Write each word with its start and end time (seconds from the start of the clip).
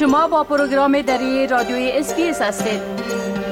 شما 0.00 0.28
با 0.28 0.44
program 0.44 1.02
دری 1.02 1.46
رادیوی 1.46 1.90
SBS 1.92 2.42
هستید 2.42 2.80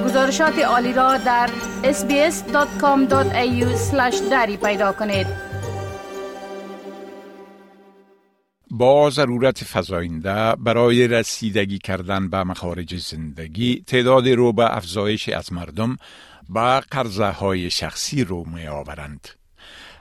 گزارشات 0.05 0.59
عالی 0.59 0.93
را 0.93 1.17
در 1.17 1.51
sbs.com.au/dari 1.83 4.57
پیدا 4.57 4.93
کنید 4.93 5.27
با 8.71 9.11
ضرورت 9.11 9.65
فزاینده 9.65 10.55
برای 10.57 11.09
رسیدگی 11.09 11.79
کردن 11.79 12.31
به 12.31 12.45
مخارج 12.45 12.97
زندگی 12.97 13.85
تعداد 13.87 14.29
رو 14.29 14.53
به 14.53 14.77
افزایش 14.77 15.29
از 15.29 15.53
مردم 15.53 15.97
با 16.49 16.81
قرضه 16.91 17.27
های 17.27 17.71
شخصی 17.71 18.25
رو 18.25 18.45
می 18.55 18.67
آورند. 18.67 19.29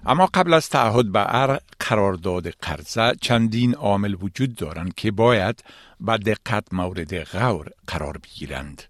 اما 0.05 0.25
قبل 0.33 0.53
از 0.53 0.69
تعهد 0.69 1.11
به 1.11 1.19
هر 1.19 1.59
قرارداد 1.79 2.49
قرضه 2.49 3.13
چندین 3.21 3.75
عامل 3.75 4.15
وجود 4.21 4.55
دارند 4.55 4.95
که 4.95 5.11
باید 5.11 5.63
با 5.99 6.17
دقت 6.17 6.73
مورد 6.73 7.23
غور 7.23 7.69
قرار 7.87 8.17
بگیرند. 8.17 8.83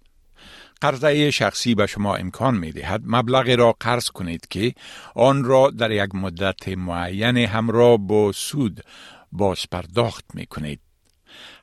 قرضه 0.82 1.32
شخصی 1.32 1.76
به 1.76 1.88
شما 1.88 2.16
امکان 2.16 2.58
می 2.58 2.72
دهد 2.72 3.02
مبلغ 3.06 3.50
را 3.50 3.76
قرض 3.80 4.10
کنید 4.10 4.48
که 4.50 4.74
آن 5.16 5.44
را 5.44 5.70
در 5.70 5.92
یک 5.92 6.16
مدت 6.16 6.68
معین 6.68 7.38
همراه 7.38 7.98
با 7.98 8.32
سود 8.32 8.84
باز 9.32 9.66
پرداخت 9.72 10.26
می 10.34 10.46
کنید. 10.46 10.80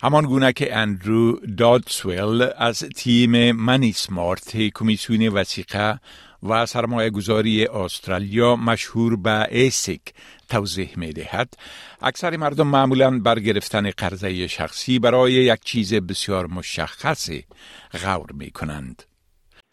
همان 0.02 0.24
گونه 0.24 0.52
که 0.52 0.76
اندرو 0.76 1.40
دادسویل 1.56 2.48
از 2.58 2.78
تیم 2.78 3.52
Moneysmart 3.52 4.56
کمیسیون 4.56 5.28
وثیقه 5.28 6.00
و 6.44 6.66
سرمایه 6.66 7.10
گذاری 7.10 7.66
استرالیا 7.66 8.56
مشهور 8.56 9.16
به 9.16 9.46
ASIC 9.50 10.00
توضیح 10.48 10.90
می 10.96 11.12
دهد 11.12 11.54
اکثر 12.02 12.36
مردم 12.36 12.66
معمولا 12.66 13.18
بر 13.18 13.40
گرفتن 13.40 13.90
قرضه 13.90 14.46
شخصی 14.46 14.98
برای 14.98 15.32
یک 15.32 15.60
چیز 15.64 15.94
بسیار 15.94 16.46
مشخصی 16.46 17.44
غور 17.92 18.32
می 18.32 18.50
کنند. 18.50 19.02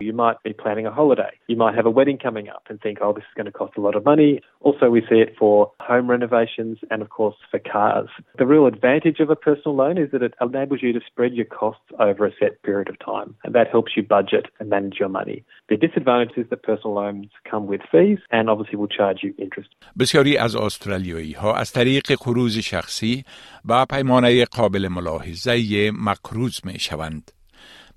You 0.01 0.13
might 0.13 0.43
be 0.43 0.53
planning 0.53 0.87
a 0.87 0.93
holiday. 0.93 1.33
You 1.47 1.57
might 1.57 1.75
have 1.75 1.87
a 1.87 1.91
wedding 1.91 2.19
coming 2.19 2.49
up 2.49 2.65
and 2.69 2.81
think, 2.81 2.99
oh, 3.01 3.13
this 3.15 3.23
is 3.23 3.35
going 3.35 3.47
to 3.47 3.53
cost 3.53 3.79
a 3.79 3.81
lot 3.81 3.97
of 3.97 4.05
money. 4.05 4.41
Also, 4.61 4.91
we 4.91 5.01
see 5.01 5.21
it 5.27 5.35
for 5.39 5.73
home 5.81 6.11
renovations 6.11 6.79
and, 6.91 7.01
of 7.01 7.09
course, 7.09 7.37
for 7.51 7.59
cars. 7.59 8.09
The 8.37 8.47
real 8.47 8.67
advantage 8.67 9.21
of 9.21 9.31
a 9.31 9.37
personal 9.37 9.75
loan 9.75 9.97
is 9.97 10.11
that 10.13 10.23
it 10.23 10.35
enables 10.41 10.83
you 10.83 10.93
to 10.93 11.01
spread 11.07 11.33
your 11.33 11.47
costs 11.47 11.89
over 11.99 12.27
a 12.27 12.33
set 12.39 12.63
period 12.63 12.89
of 12.91 12.99
time, 12.99 13.37
and 13.45 13.55
that 13.55 13.69
helps 13.71 13.93
you 13.97 14.03
budget 14.03 14.47
and 14.61 14.69
manage 14.69 14.97
your 15.01 15.09
money. 15.09 15.45
The 15.71 15.77
disadvantage 15.77 16.37
is 16.37 16.47
that 16.51 16.63
personal 16.63 16.95
loans 16.95 17.31
come 17.51 17.67
with 17.67 17.81
fees 17.91 18.19
and 18.31 18.51
obviously 18.51 18.77
will 18.77 18.95
charge 18.99 19.21
you 19.23 19.35
interest. 19.39 19.69
بسیاری 19.99 20.37
از 20.37 20.57
استرالیایی 20.57 21.33
ها 21.33 21.55
از 21.55 21.73
طریق 21.73 22.13
قروض 22.21 22.59
شخصی 22.59 23.25
با 23.65 23.87
پیمانه 23.91 24.45
قابل 24.45 24.89
ملاحظه 24.89 25.91
مقروض 26.07 26.61
می 26.65 26.79
شوند. 26.79 27.31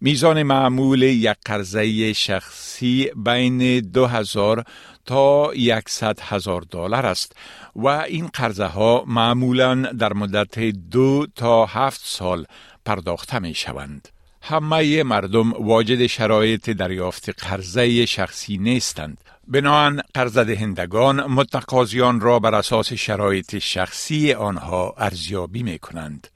میزان 0.05 0.43
معمول 0.43 1.03
یک 1.03 1.37
قرضه 1.45 2.13
شخصی 2.13 3.11
بین 3.17 3.81
2000 3.81 4.65
تا 5.07 5.53
100 5.87 6.21
هزار 6.21 6.61
دلار 6.71 7.07
است 7.07 7.37
و 7.77 7.87
این 7.87 8.27
قرضه 8.27 8.65
ها 8.65 9.05
معمولا 9.07 9.75
در 9.75 10.13
مدت 10.13 10.59
دو 10.91 11.27
تا 11.35 11.67
هفت 11.67 12.01
سال 12.05 12.47
پرداخته 12.85 13.39
می 13.39 13.55
شوند. 13.55 14.09
همه 14.43 15.03
مردم 15.03 15.53
واجد 15.53 16.07
شرایط 16.07 16.71
دریافت 16.71 17.45
قرضه 17.45 18.07
شخصی 18.07 18.59
نیستند. 18.59 19.19
بنابراین 19.49 20.03
قرضه 20.15 20.45
دهندگان 20.45 21.27
متقاضیان 21.27 22.21
را 22.21 22.39
بر 22.39 22.55
اساس 22.55 22.93
شرایط 22.93 23.59
شخصی 23.59 24.33
آنها 24.33 24.95
ارزیابی 24.99 25.63
می 25.63 25.79
کنند. 25.79 26.29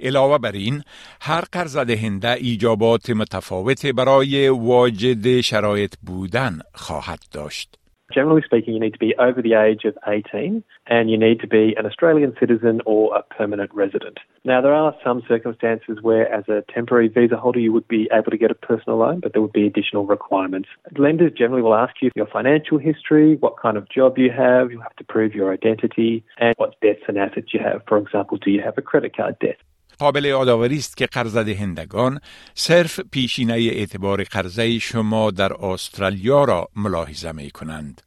علاوه 0.00 0.38
بر 0.38 0.52
این 0.52 0.82
هر 1.20 1.44
قرض 1.52 1.76
دهنده 1.76 2.32
ایجابات 2.32 3.10
متفاوت 3.10 3.86
برای 3.86 4.48
واجد 4.48 5.40
شرایط 5.40 5.94
بودن 6.02 6.58
خواهد 6.74 7.20
داشت. 7.32 7.78
Generally 8.12 8.42
speaking, 8.44 8.74
you 8.74 8.80
need 8.80 8.92
to 8.92 8.98
be 8.98 9.14
over 9.18 9.40
the 9.40 9.54
age 9.54 9.84
of 9.84 9.96
18 10.06 10.62
and 10.86 11.10
you 11.10 11.18
need 11.18 11.40
to 11.40 11.48
be 11.48 11.74
an 11.76 11.86
Australian 11.86 12.34
citizen 12.38 12.80
or 12.84 13.16
a 13.16 13.22
permanent 13.22 13.72
resident. 13.74 14.18
Now, 14.44 14.60
there 14.60 14.74
are 14.74 14.94
some 15.02 15.22
circumstances 15.26 15.98
where, 16.02 16.30
as 16.32 16.44
a 16.48 16.62
temporary 16.72 17.08
visa 17.08 17.36
holder, 17.36 17.58
you 17.58 17.72
would 17.72 17.88
be 17.88 18.08
able 18.12 18.30
to 18.30 18.36
get 18.36 18.50
a 18.50 18.54
personal 18.54 18.98
loan, 18.98 19.20
but 19.20 19.32
there 19.32 19.40
would 19.40 19.54
be 19.54 19.66
additional 19.66 20.06
requirements. 20.06 20.68
Lenders 20.96 21.32
generally 21.36 21.62
will 21.62 21.74
ask 21.74 21.94
you 22.02 22.10
your 22.14 22.26
financial 22.26 22.78
history, 22.78 23.36
what 23.36 23.58
kind 23.60 23.78
of 23.78 23.88
job 23.88 24.18
you 24.18 24.30
have, 24.30 24.70
you 24.70 24.80
have 24.80 24.94
to 24.96 25.04
prove 25.04 25.34
your 25.34 25.52
identity, 25.52 26.24
and 26.38 26.54
what 26.58 26.78
debts 26.82 27.04
and 27.08 27.16
assets 27.16 27.54
you 27.54 27.60
have. 27.60 27.82
For 27.88 27.96
example, 27.96 28.36
do 28.36 28.50
you 28.50 28.60
have 28.60 28.76
a 28.76 28.82
credit 28.82 29.16
card 29.16 29.38
debt? 29.40 29.56
قابل 29.99 30.25
یادآوری 30.25 30.77
است 30.77 30.97
که 30.97 31.05
قرض 31.05 31.37
دهندگان 31.37 32.19
صرف 32.55 32.99
پیشینه 32.99 33.53
اعتبار 33.53 34.23
قرضه 34.23 34.79
شما 34.79 35.31
در 35.31 35.65
استرالیا 35.65 36.43
را 36.43 36.69
ملاحظه 36.75 37.31
می 37.31 37.51
کنند. 37.51 38.01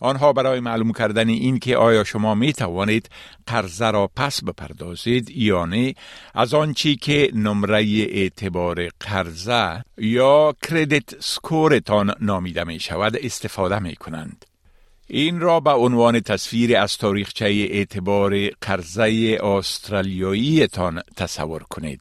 آنها 0.00 0.32
برای 0.32 0.60
معلوم 0.60 0.92
کردن 0.92 1.28
این 1.28 1.58
که 1.58 1.76
آیا 1.76 2.04
شما 2.04 2.34
می 2.34 2.52
توانید 2.52 3.10
قرضه 3.46 3.90
را 3.90 4.10
پس 4.16 4.44
بپردازید 4.44 5.30
یا 5.30 5.64
نه 5.64 5.94
از 6.34 6.54
آنچی 6.54 6.96
که 6.96 7.30
نمره 7.34 7.82
اعتبار 8.10 8.88
قرضه 9.00 9.84
یا 9.98 10.54
کردیت 10.62 11.20
سکورتان 11.20 12.14
نامیده 12.20 12.64
می 12.64 12.80
شود 12.80 13.16
استفاده 13.16 13.78
می 13.78 13.96
کنند. 13.96 14.51
این 15.06 15.40
را 15.40 15.60
به 15.60 15.70
عنوان 15.70 16.20
تصویر 16.20 16.76
از 16.76 16.98
تاریخچه 16.98 17.44
اعتبار 17.44 18.48
قرضه 18.48 19.38
استرالیاییتان 19.42 21.00
تصور 21.16 21.62
کنید. 21.62 22.00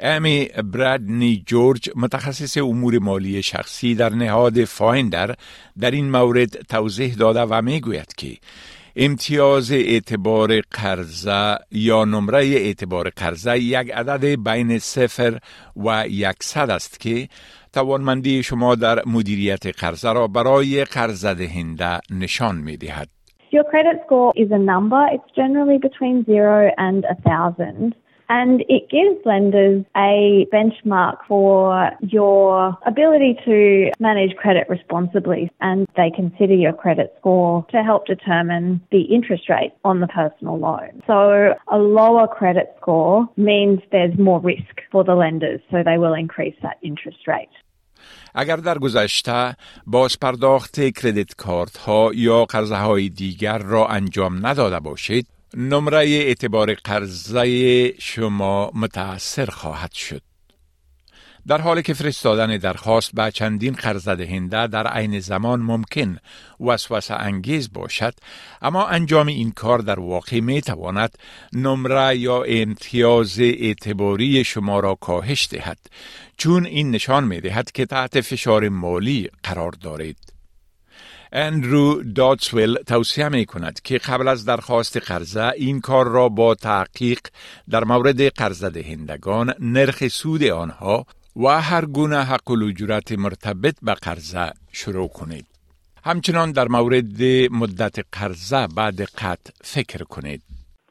امی 0.00 0.48
برادنی 0.64 1.42
جورج 1.46 1.90
متخصص 1.96 2.56
امور 2.56 2.98
مالی 2.98 3.42
شخصی 3.42 3.94
در 3.94 4.08
نهاد 4.08 4.64
فایندر 4.64 5.34
در 5.80 5.90
این 5.90 6.10
مورد 6.10 6.62
توضیح 6.62 7.14
داده 7.14 7.40
و 7.40 7.62
می 7.62 7.80
گوید 7.80 8.14
که 8.16 8.36
امتیاز 9.02 9.72
اعتبار 9.72 10.60
قرضه 10.70 11.56
یا 11.72 12.04
نمره 12.04 12.38
اعتبار 12.38 13.10
قرضه 13.16 13.58
یک 13.58 13.92
عدد 13.92 14.24
بین 14.24 14.78
صفر 14.78 15.38
و 15.76 16.04
یکصد 16.08 16.70
است 16.70 17.00
که 17.00 17.28
توانمندی 17.72 18.42
شما 18.42 18.74
در 18.74 18.98
مدیریت 19.06 19.66
قرضه 19.84 20.12
را 20.12 20.26
برای 20.26 20.84
قرضه 20.84 21.34
دهنده 21.34 22.00
نشان 22.20 22.56
می 22.56 22.76
دهد. 22.76 23.08
Your 23.52 23.64
credit 23.64 23.98
score 24.06 24.32
is 24.36 24.50
a 24.52 24.58
number. 24.72 25.02
It's 25.14 25.30
generally 25.36 25.78
between 25.88 26.24
zero 26.24 26.70
and 26.78 27.04
a 27.04 27.16
thousand. 27.28 27.94
And 28.29 28.61
it 28.69 28.89
gives 28.89 29.23
lenders 29.25 29.85
a 29.95 30.47
benchmark 30.51 31.17
for 31.27 31.91
your 32.01 32.77
ability 32.85 33.37
to 33.45 33.91
manage 33.99 34.35
credit 34.35 34.67
responsibly. 34.67 35.51
And 35.61 35.87
they 35.95 36.09
consider 36.09 36.55
your 36.55 36.73
credit 36.73 37.13
score 37.19 37.65
to 37.69 37.83
help 37.83 38.07
determine 38.07 38.81
the 38.91 39.01
interest 39.01 39.47
rate 39.49 39.73
on 39.83 39.99
the 39.99 40.07
personal 40.07 40.57
loan. 40.57 41.03
So 41.05 41.53
a 41.67 41.77
lower 41.77 42.27
credit 42.27 42.73
score 42.81 43.29
means 43.37 43.81
there's 43.91 44.17
more 44.17 44.39
risk 44.39 44.81
for 44.91 45.03
the 45.03 45.15
lenders. 45.15 45.61
So 45.69 45.83
they 45.83 45.97
will 45.97 46.13
increase 46.13 46.55
that 46.63 46.77
interest 46.81 47.27
rate. 47.27 47.49
اگر 48.35 48.55
در 48.55 48.77
گذشته 48.77 49.55
باز 49.87 50.19
پرداخت 50.19 50.79
کردیت 50.79 51.35
کارت 51.35 51.77
ها 51.77 52.11
یا 52.15 52.45
قرضه 52.45 52.75
های 52.75 53.09
دیگر 53.09 53.57
را 53.57 53.87
انجام 53.87 54.45
نداده 54.47 54.79
باشید 54.79 55.27
نمره 55.56 55.98
اعتبار 55.98 56.74
قرضه 56.74 57.92
شما 57.98 58.70
متاثر 58.74 59.46
خواهد 59.46 59.92
شد. 59.92 60.22
در 61.46 61.60
حالی 61.60 61.82
که 61.82 61.94
فرستادن 61.94 62.56
درخواست 62.56 63.14
به 63.14 63.30
چندین 63.30 63.72
قرض 63.72 64.08
دهنده 64.08 64.66
در 64.66 64.86
عین 64.86 65.20
زمان 65.20 65.60
ممکن 65.60 66.16
وسوسه 66.60 67.14
انگیز 67.14 67.72
باشد 67.72 68.14
اما 68.62 68.86
انجام 68.86 69.26
این 69.26 69.50
کار 69.50 69.78
در 69.78 70.00
واقع 70.00 70.40
می 70.40 70.60
تواند 70.60 71.18
نمره 71.52 72.16
یا 72.16 72.42
امتیاز 72.42 73.40
اعتباری 73.40 74.44
شما 74.44 74.80
را 74.80 74.94
کاهش 74.94 75.48
دهد 75.50 75.78
چون 76.36 76.66
این 76.66 76.90
نشان 76.90 77.24
می 77.24 77.40
دهد 77.40 77.72
که 77.72 77.86
تحت 77.86 78.20
فشار 78.20 78.68
مالی 78.68 79.30
قرار 79.42 79.70
دارید 79.70 80.39
اندرو 81.32 82.02
داتسویل 82.02 82.74
توصیه 82.74 83.28
می 83.28 83.46
کند 83.46 83.80
که 83.80 83.98
قبل 83.98 84.28
از 84.28 84.44
درخواست 84.44 84.96
قرضه 84.96 85.52
این 85.56 85.80
کار 85.80 86.08
را 86.08 86.28
با 86.28 86.54
تحقیق 86.54 87.18
در 87.70 87.84
مورد 87.84 88.28
قرض 88.28 88.64
دهندگان 88.64 89.54
نرخ 89.60 90.08
سود 90.08 90.44
آنها 90.44 91.04
و 91.36 91.60
هر 91.60 91.84
گونه 91.84 92.16
حق 92.16 92.50
الوجرت 92.50 93.12
مرتبط 93.12 93.74
به 93.82 93.94
قرضه 93.94 94.50
شروع 94.72 95.08
کنید. 95.08 95.46
همچنان 96.04 96.52
در 96.52 96.68
مورد 96.68 97.22
مدت 97.50 97.98
قرضه 98.12 98.66
بعد 98.76 99.00
قطع 99.00 99.52
فکر 99.62 100.04
کنید. 100.04 100.42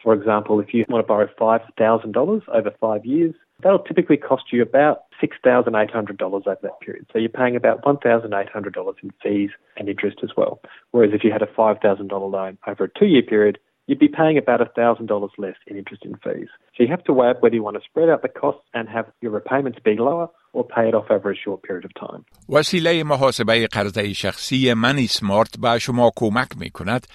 For 0.04 0.14
example, 0.14 0.62
if 0.62 0.74
you 0.74 0.86
want 0.90 1.02
to 1.02 1.08
borrow 1.08 1.28
$5,000 1.28 2.50
over 2.58 2.72
five 2.80 3.06
years, 3.06 3.36
that'll 3.62 3.86
typically 3.90 4.18
cost 4.18 4.46
you 4.54 4.62
about 4.62 5.09
$6,800 5.23 6.21
over 6.23 6.57
that 6.63 6.81
period. 6.81 7.07
So 7.13 7.19
you're 7.19 7.29
paying 7.29 7.57
about 7.57 7.83
$1,800 7.83 8.95
in 9.03 9.11
fees 9.23 9.51
and 9.77 9.89
interest 9.89 10.19
as 10.23 10.31
well. 10.37 10.61
Whereas 10.91 11.13
if 11.15 11.25
you 11.25 11.33
had 11.33 11.43
a 11.43 11.47
$5,000 11.47 12.11
loan 12.31 12.59
over 12.67 12.85
a 12.85 12.99
two 12.99 13.07
year 13.07 13.23
period, 13.23 13.59
you'd 13.87 13.99
be 13.99 14.09
paying 14.09 14.39
about 14.39 14.61
$1,000 14.61 15.29
less 15.39 15.57
in 15.67 15.77
interest 15.77 16.03
and 16.05 16.17
fees. 16.23 16.49
So 16.75 16.83
you 16.85 16.89
have 16.89 17.05
to 17.05 17.13
weigh 17.13 17.31
up 17.31 17.43
whether 17.43 17.55
you 17.55 17.63
want 17.63 17.77
to 17.77 17.83
spread 17.91 18.09
out 18.09 18.23
the 18.23 18.29
costs 18.29 18.63
and 18.73 18.89
have 18.89 19.07
your 19.21 19.33
repayments 19.33 19.79
be 19.85 19.97
lower 19.97 20.29
or 20.53 20.65
pay 20.65 20.89
it 20.89 20.95
off 20.95 21.11
over 21.11 21.31
a 21.31 21.37
short 21.37 21.63
period 21.63 21.85
of 21.85 21.93
time. 21.95 22.25
وسیله 22.49 23.05
محاسبه 23.05 23.67
قرضه 23.67 24.13
شخصی 24.13 24.75
منی 24.75 25.07
سمارت 25.07 25.59
به 25.61 25.79
شما 25.79 26.11
کمک 26.17 26.49
می 26.59 26.71
کند 26.71 27.07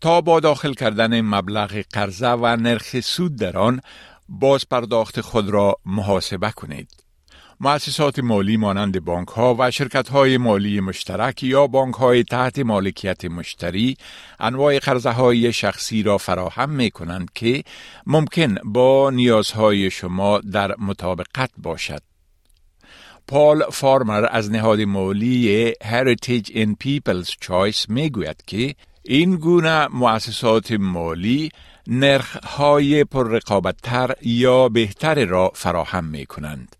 تا 0.00 0.20
با 0.20 0.40
داخل 0.40 0.72
کردن 0.72 1.20
مبلغ 1.20 1.82
قرضه 1.92 2.28
و 2.28 2.56
نرخ 2.56 3.00
سود 3.00 3.36
در 3.36 3.58
آن 3.58 3.80
باز 4.28 4.68
پرداخت 4.68 5.20
خود 5.20 5.50
را 5.50 5.76
محاسبه 5.86 6.50
کنید. 6.56 6.97
مؤسسات 7.61 8.19
مالی 8.19 8.57
مانند 8.57 9.05
بانک 9.05 9.27
ها 9.27 9.55
و 9.59 9.71
شرکت 9.71 10.09
های 10.09 10.37
مالی 10.37 10.79
مشترک 10.79 11.43
یا 11.43 11.67
بانک 11.67 11.95
های 11.95 12.23
تحت 12.23 12.59
مالکیت 12.59 13.25
مشتری 13.25 13.97
انواع 14.39 14.79
قرضه 14.79 15.09
های 15.09 15.53
شخصی 15.53 16.03
را 16.03 16.17
فراهم 16.17 16.69
می 16.69 16.91
کنند 16.91 17.29
که 17.35 17.63
ممکن 18.05 18.55
با 18.65 19.09
نیازهای 19.09 19.91
شما 19.91 20.39
در 20.39 20.75
مطابقت 20.77 21.51
باشد. 21.57 22.01
پال 23.27 23.63
فارمر 23.71 24.27
از 24.31 24.51
نهاد 24.51 24.81
مالی 24.81 25.71
Heritage 25.71 26.49
in 26.49 26.75
People's 26.83 27.29
Choice 27.45 27.89
می 27.89 28.09
گوید 28.09 28.43
که 28.47 28.75
این 29.03 29.35
گونه 29.35 29.87
مؤسسات 29.87 30.71
مالی 30.71 31.49
نرخ 31.87 32.37
های 32.37 33.03
پر 33.03 33.39
تر 33.83 34.15
یا 34.21 34.69
بهتر 34.69 35.25
را 35.25 35.51
فراهم 35.55 36.05
می 36.05 36.25
کنند. 36.25 36.75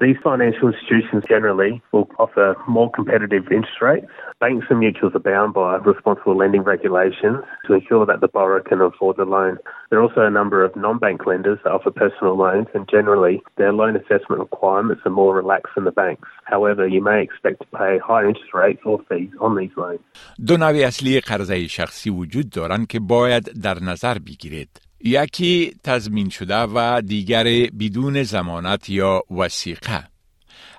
These 0.00 0.16
financial 0.22 0.68
institutions 0.68 1.24
generally 1.26 1.82
will 1.92 2.08
offer 2.18 2.54
more 2.68 2.90
competitive 2.90 3.44
interest 3.50 3.80
rates. 3.80 4.06
Banks 4.40 4.66
and 4.68 4.78
mutuals 4.82 5.14
are 5.14 5.20
bound 5.20 5.54
by 5.54 5.76
responsible 5.76 6.36
lending 6.36 6.62
regulations 6.62 7.38
to 7.66 7.72
ensure 7.72 8.04
that 8.04 8.20
the 8.20 8.28
borrower 8.28 8.60
can 8.60 8.82
afford 8.82 9.16
the 9.16 9.24
loan. 9.24 9.56
There 9.88 9.98
are 9.98 10.02
also 10.02 10.20
a 10.20 10.30
number 10.30 10.62
of 10.62 10.76
non-bank 10.76 11.24
lenders 11.24 11.60
that 11.64 11.72
offer 11.72 11.90
personal 11.90 12.36
loans 12.36 12.66
and 12.74 12.86
generally 12.90 13.42
their 13.56 13.72
loan 13.72 13.96
assessment 13.96 14.40
requirements 14.40 15.00
are 15.06 15.16
more 15.22 15.34
relaxed 15.34 15.72
than 15.74 15.84
the 15.84 15.92
banks. 15.92 16.28
However, 16.44 16.86
you 16.86 17.02
may 17.02 17.22
expect 17.22 17.60
to 17.62 17.66
pay 17.78 17.98
higher 17.98 18.28
interest 18.28 18.52
rates 18.52 18.82
or 18.84 19.00
fees 19.08 19.30
on 19.40 19.56
these 19.56 19.74
loans. 19.78 20.00
دو 20.46 20.56
نوع 20.56 20.86
اصلی 20.86 21.20
قرضه 21.20 21.66
شخصی 21.66 22.10
وجود 22.10 22.50
دارند 22.50 22.86
که 22.86 23.00
باید 23.00 23.62
در 23.62 23.78
نظر 23.82 24.18
بگیرید. 24.18 24.68
یکی 25.03 25.73
تضمین 25.83 26.29
شده 26.29 26.55
و 26.75 27.01
دیگر 27.01 27.43
بدون 27.79 28.23
زمانت 28.23 28.89
یا 28.89 29.21
وسیقه 29.37 30.11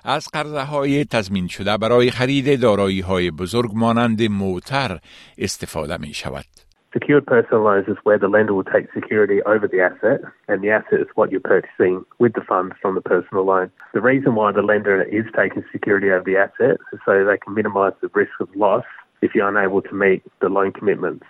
از 0.05 0.27
قرضه 0.33 0.61
های 0.61 1.05
تضمین 1.05 1.47
شده 1.47 1.77
برای 1.77 2.11
خرید 2.11 2.61
دارایی 2.61 3.01
های 3.01 3.31
بزرگ 3.31 3.71
مانند 3.75 4.21
موتر 4.31 4.99
استفاده 5.37 5.97
می 5.97 6.13
شود. 6.13 6.45
Secured 6.93 7.25
personal 7.25 7.63
loans 7.63 7.87
is 7.87 7.97
where 8.03 8.19
the 8.19 8.27
lender 8.27 8.53
will 8.53 8.71
take 8.75 8.85
security 8.93 9.41
over 9.53 9.67
the 9.67 9.81
asset, 9.81 10.19
and 10.47 10.61
the 10.61 10.69
asset 10.69 10.99
is 11.05 11.07
what 11.15 11.31
you're 11.31 11.49
purchasing 11.55 12.05
with 12.19 12.33
the 12.33 12.45
funds 12.51 12.75
from 12.79 12.93
the 12.93 13.01
personal 13.01 13.43
loan. 13.51 13.71
The 13.95 14.01
reason 14.11 14.35
why 14.35 14.51
the 14.51 14.61
lender 14.61 15.01
is 15.01 15.25
taking 15.35 15.63
security 15.71 16.11
over 16.11 16.23
the 16.23 16.37
asset 16.45 16.77
is 16.93 16.99
so 17.03 17.25
they 17.25 17.39
can 17.43 17.55
minimize 17.55 17.95
the 18.01 18.11
risk 18.13 18.35
of 18.39 18.47
loss 18.55 18.85
if 19.23 19.33
you're 19.33 19.49
unable 19.49 19.81
to 19.81 19.93
meet 20.05 20.21
the 20.39 20.49
loan 20.49 20.71
commitments. 20.71 21.25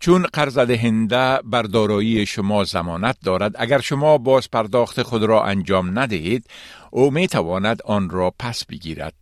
چون 0.00 0.22
قرض 0.22 0.58
دهنده 0.58 1.38
بر 1.44 1.62
دارایی 1.62 2.26
شما 2.26 2.64
زمانت 2.64 3.16
دارد 3.24 3.52
اگر 3.58 3.78
شما 3.78 4.18
باز 4.18 4.50
پرداخت 4.50 5.02
خود 5.02 5.24
را 5.24 5.44
انجام 5.44 5.98
ندهید 5.98 6.44
او 6.90 7.10
می 7.10 7.28
تواند 7.28 7.82
آن 7.84 8.10
را 8.10 8.32
پس 8.38 8.66
بگیرد. 8.66 9.14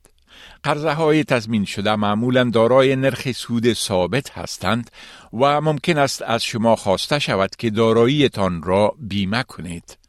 قرضه 0.63 0.93
های 0.93 1.25
تضمین 1.25 1.65
شده 1.65 1.97
معمولا 1.97 2.45
دارای 2.45 2.97
نرخ 2.97 3.33
سود 3.33 3.73
ثابت 3.73 4.39
هستند 4.39 4.91
و 5.33 5.61
ممکن 5.61 5.99
است 5.99 6.23
از 6.23 6.45
شما 6.45 6.77
خواسته 6.77 7.19
شود 7.19 7.51
که 7.59 7.71
داراییتان 7.71 8.63
را 8.63 8.95
بیمه 9.01 9.43
کنید. 9.43 10.06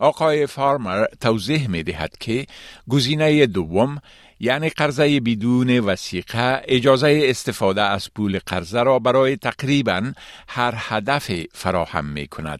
آقای 0.00 0.46
فارمر 0.46 1.04
توضیح 1.20 1.70
می 1.70 1.82
دهد 1.82 2.16
که 2.20 2.46
گزینه 2.90 3.46
دوم 3.46 3.98
یعنی 4.40 4.68
قرضه 4.68 5.20
بدون 5.20 5.78
وسیقه 5.78 6.62
اجازه 6.68 7.20
استفاده 7.24 7.82
از 7.82 8.14
پول 8.14 8.38
قرضه 8.46 8.82
را 8.82 8.98
برای 8.98 9.36
تقریبا 9.36 10.00
هر 10.48 10.72
هدف 10.76 11.30
فراهم 11.52 12.04
می 12.04 12.26
کند. 12.26 12.58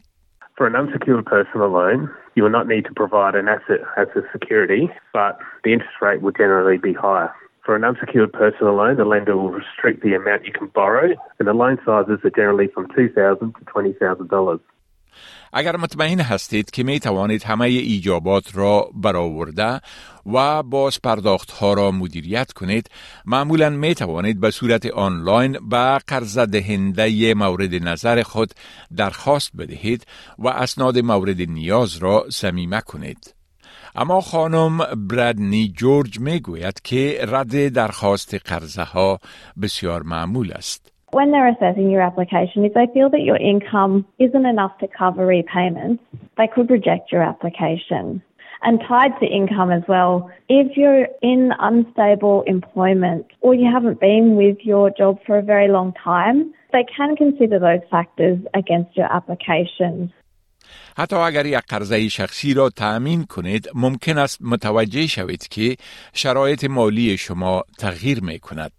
For 0.57 0.67
an 0.67 0.75
unsecured 0.75 1.25
personal 1.25 1.69
loan, 1.69 2.09
you 2.35 2.43
will 2.43 2.55
not 2.59 2.67
need 2.67 2.83
to 2.89 2.93
provide 2.93 3.33
an 3.41 3.47
asset 3.47 3.81
as 3.95 4.09
a 4.19 4.23
security, 4.33 4.89
but 5.13 5.33
the 5.63 5.71
interest 5.71 5.97
rate 6.01 6.21
will 6.21 6.35
generally 6.43 6.77
be 6.77 6.91
higher. 6.91 7.31
For 7.65 7.77
an 7.77 7.85
unsecured 7.85 8.33
personal 8.33 8.73
loan, 8.75 8.97
the 8.97 9.05
lender 9.05 9.37
will 9.37 9.51
restrict 9.51 10.03
the 10.03 10.15
amount 10.15 10.45
you 10.45 10.51
can 10.51 10.67
borrow, 10.67 11.07
and 11.37 11.47
the 11.47 11.53
loan 11.53 11.77
sizes 11.85 12.19
are 12.25 12.35
generally 12.41 12.67
from 12.67 12.87
$2,000 12.87 13.39
to 13.57 13.65
$20,000. 13.65 14.59
اگر 15.53 15.75
مطمئن 15.75 16.19
هستید 16.19 16.71
که 16.71 16.83
می 16.83 16.99
توانید 16.99 17.43
همه 17.43 17.65
ایجابات 17.65 18.55
را 18.55 18.89
برآورده 18.93 19.81
و 20.25 20.63
باز 20.63 21.01
پرداخت 21.01 21.51
ها 21.51 21.73
را 21.73 21.91
مدیریت 21.91 22.51
کنید 22.51 22.89
معمولا 23.25 23.69
می 23.69 23.95
توانید 23.95 24.39
به 24.39 24.51
صورت 24.51 24.85
آنلاین 24.85 25.51
به 25.69 25.97
قرض 26.07 26.37
دهنده 26.37 27.33
مورد 27.33 27.75
نظر 27.75 28.23
خود 28.23 28.53
درخواست 28.95 29.51
بدهید 29.57 30.07
و 30.39 30.47
اسناد 30.47 30.99
مورد 30.99 31.41
نیاز 31.41 31.97
را 31.97 32.25
زمیمه 32.29 32.81
کنید 32.81 33.35
اما 33.95 34.21
خانم 34.21 34.77
برادنی 35.07 35.73
جورج 35.77 36.19
می 36.19 36.39
گوید 36.39 36.81
که 36.83 37.19
رد 37.27 37.67
درخواست 37.67 38.35
قرضه 38.35 38.83
ها 38.83 39.19
بسیار 39.61 40.03
معمول 40.03 40.51
است. 40.51 40.91
When 41.10 41.30
they're 41.30 41.48
assessing 41.48 41.90
your 41.90 42.02
application, 42.02 42.64
if 42.64 42.74
they 42.74 42.88
feel 42.92 43.08
that 43.10 43.20
your 43.20 43.36
income 43.36 44.04
isn't 44.18 44.46
enough 44.46 44.76
to 44.78 44.88
cover 44.88 45.24
repayments, 45.24 46.02
they 46.36 46.48
could 46.52 46.68
reject 46.70 47.12
your 47.12 47.22
application. 47.22 48.20
And 48.62 48.80
tied 48.88 49.14
to 49.20 49.26
income 49.26 49.70
as 49.70 49.82
well, 49.86 50.30
if 50.48 50.76
you're 50.76 51.06
in 51.22 51.52
unstable 51.60 52.42
employment 52.46 53.26
or 53.42 53.54
you 53.54 53.70
haven't 53.70 54.00
been 54.00 54.36
with 54.36 54.58
your 54.64 54.90
job 54.90 55.18
for 55.26 55.38
a 55.38 55.42
very 55.42 55.68
long 55.68 55.92
time, 56.02 56.52
they 56.72 56.84
can 56.96 57.14
consider 57.14 57.58
those 57.58 57.84
factors 57.90 58.38
against 58.54 58.96
your 58.96 59.08
application. 59.18 60.12
حتی 60.96 61.16
اگر 61.16 61.46
یک 61.46 61.64
قرضه 61.68 62.08
شخصی 62.08 62.54
را 62.54 62.70
تأمین 62.70 63.24
کنید 63.24 63.68
ممکن 63.74 64.18
است 64.18 64.38
متوجه 64.42 65.06
شوید 65.06 65.48
که 65.48 65.76
شرایط 66.14 66.64
مالی 66.64 67.16
شما 67.16 67.62
تغییر 67.78 68.24
می 68.24 68.38
کند. 68.38 68.72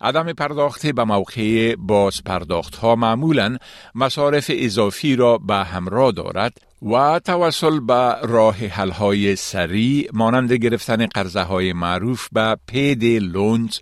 عدم 0.00 0.32
پرداخت 0.32 0.86
به 0.86 1.04
موقع 1.04 1.74
باز 1.78 2.24
پرداخت 2.24 2.76
ها 2.76 2.96
معمولا 2.96 3.56
مصارف 3.94 4.50
اضافی 4.54 5.16
را 5.16 5.38
به 5.38 5.54
همراه 5.54 6.12
دارد 6.12 6.58
و 6.82 7.20
توسل 7.24 7.80
به 7.80 8.14
راه 8.22 8.56
حل 8.56 8.90
های 8.90 9.36
سریع 9.36 10.10
مانند 10.12 10.52
گرفتن 10.52 11.06
قرضه 11.06 11.42
های 11.42 11.72
معروف 11.72 12.28
به 12.32 12.56
پید 12.66 13.04
لونز 13.04 13.78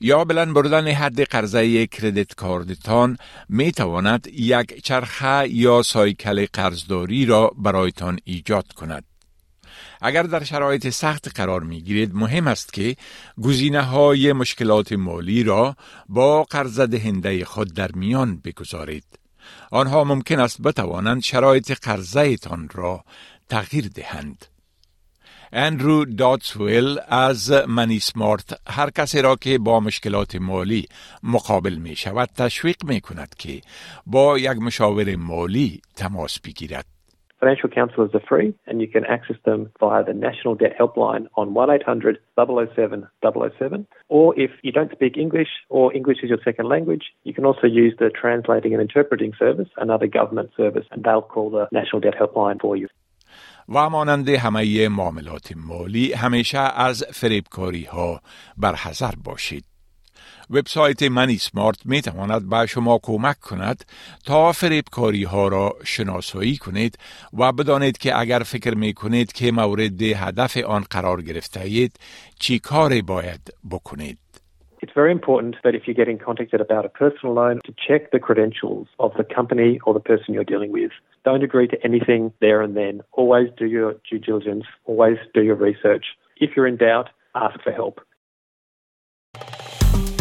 یا 0.00 0.24
بلند 0.24 0.54
بردن 0.54 0.88
حد 0.88 1.22
قرضه 1.22 1.86
کردیت 1.86 2.34
کاردتان 2.34 3.16
می 3.48 3.72
تواند 3.72 4.26
یک 4.32 4.84
چرخه 4.84 5.48
یا 5.48 5.82
سایکل 5.82 6.46
قرضداری 6.52 7.26
را 7.26 7.52
برایتان 7.56 8.18
ایجاد 8.24 8.72
کند. 8.72 9.09
اگر 10.00 10.22
در 10.22 10.44
شرایط 10.44 10.88
سخت 10.88 11.36
قرار 11.36 11.60
می 11.60 11.80
گیرید 11.80 12.14
مهم 12.14 12.46
است 12.46 12.72
که 12.72 12.96
گزینه 13.42 13.82
های 13.82 14.32
مشکلات 14.32 14.92
مالی 14.92 15.42
را 15.42 15.76
با 16.08 16.42
قرض 16.42 16.80
دهنده 16.80 17.44
خود 17.44 17.74
در 17.74 17.92
میان 17.92 18.40
بگذارید. 18.44 19.04
آنها 19.70 20.04
ممکن 20.04 20.40
است 20.40 20.62
بتوانند 20.62 21.22
شرایط 21.22 21.72
قرضه 21.72 22.36
تان 22.36 22.68
را 22.72 23.04
تغییر 23.48 23.88
دهند. 23.88 24.46
اندرو 25.52 26.04
داتسویل 26.04 26.98
از 27.08 27.50
منی 27.50 27.98
سمارت 27.98 28.60
هر 28.68 28.90
کسی 28.90 29.22
را 29.22 29.36
که 29.36 29.58
با 29.58 29.80
مشکلات 29.80 30.36
مالی 30.36 30.88
مقابل 31.22 31.74
می 31.74 31.96
شود 31.96 32.28
تشویق 32.36 32.84
می 32.84 33.00
کند 33.00 33.34
که 33.38 33.60
با 34.06 34.38
یک 34.38 34.58
مشاور 34.58 35.16
مالی 35.16 35.82
تماس 35.96 36.40
بگیرد. 36.40 36.99
Financial 37.39 37.69
counsellors 37.69 38.11
are 38.13 38.21
free 38.27 38.53
and 38.65 38.81
you 38.81 38.87
can 38.87 39.05
access 39.05 39.35
them 39.45 39.69
via 39.79 40.03
the 40.03 40.13
National 40.13 40.55
Debt 40.55 40.73
Helpline 40.79 41.27
on 41.35 41.53
1800 41.53 42.17
007 42.37 43.07
007. 43.21 43.87
Or 44.07 44.39
if 44.39 44.51
you 44.63 44.71
don't 44.71 44.91
speak 44.91 45.17
English 45.17 45.49
or 45.69 45.93
English 45.93 46.19
is 46.23 46.29
your 46.29 46.39
second 46.45 46.69
language, 46.69 47.03
you 47.23 47.33
can 47.33 47.45
also 47.45 47.67
use 47.67 47.93
the 47.99 48.09
Translating 48.09 48.73
and 48.73 48.81
Interpreting 48.81 49.33
Service, 49.37 49.67
another 49.77 50.07
government 50.07 50.51
service, 50.55 50.85
and 50.91 51.03
they'll 51.03 51.21
call 51.21 51.49
the 51.49 51.67
National 51.71 51.99
Debt 51.99 52.15
Helpline 52.19 52.59
for 52.61 52.75
you. 52.77 52.87
و 53.69 53.89
مانند 53.89 54.29
همه 54.29 54.89
معاملات 54.89 55.53
مالی 55.55 56.13
همیشه 56.13 56.57
از 56.57 57.03
فریبکاری 57.03 57.83
ها 57.83 58.21
برحذر 58.57 59.13
باشید. 59.23 59.63
وبسایت 60.50 61.02
منی 61.02 61.34
سمارت 61.34 61.86
می 61.86 62.00
تواند 62.00 62.50
به 62.50 62.66
شما 62.66 62.98
کمک 63.02 63.40
کند 63.40 63.84
تا 64.26 64.52
فریبکاری 64.52 65.24
ها 65.24 65.48
را 65.48 65.72
شناسایی 65.84 66.56
کنید 66.56 66.98
و 67.38 67.52
بدانید 67.52 67.98
که 67.98 68.18
اگر 68.18 68.38
فکر 68.38 68.74
می 68.74 68.92
کنید 68.92 69.32
که 69.32 69.52
مورد 69.52 70.02
هدف 70.02 70.56
آن 70.56 70.84
قرار 70.90 71.22
گرفته 71.22 71.60
اید 71.60 71.92
چی 72.38 72.58
کار 72.58 72.90
باید 73.06 73.40
بکنید. 73.70 74.18
It's 74.82 74.94
very 74.94 75.12
important 75.12 75.56
that 75.62 75.74
if 75.74 75.82
you're 75.86 76.00
getting 76.02 76.18
contacted 76.18 76.60
about 76.60 76.84
a 76.86 76.88
personal 76.88 77.34
loan 77.34 77.60
to 77.66 77.72
check 77.86 78.02
the 78.12 78.18
credentials 78.18 78.86
of 78.98 79.12
the 79.18 79.24
company 79.24 79.78
or 79.84 79.92
the 79.92 80.00
person 80.00 80.32
you're 80.32 80.50
dealing 80.54 80.72
with. 80.72 80.92
Don't 81.22 81.44
agree 81.48 81.68
to 81.68 81.76
anything 81.84 82.32
there 82.40 82.62
and 82.62 82.74
then. 82.74 83.02
Always 83.12 83.48
do 83.58 83.66
your 83.66 83.96
due 84.08 84.18
diligence. 84.18 84.64
Always 84.86 85.18
do 85.34 85.42
your 85.42 85.58
research. 85.70 86.06
If 86.44 86.50
you're 86.56 86.66
in 86.66 86.78
doubt, 86.78 87.08
ask 87.34 87.56
for 87.62 87.72
help. 87.72 88.00